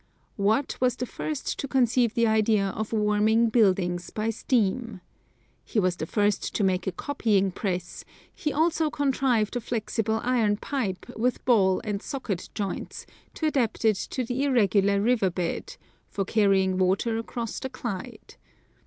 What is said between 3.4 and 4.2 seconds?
buildings